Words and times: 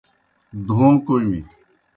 دھوں 0.67 0.93
کوْمیْ۔ 1.05 1.41